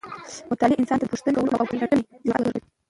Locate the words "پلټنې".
1.69-2.01